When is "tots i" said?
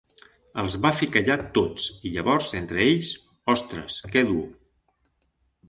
1.57-2.13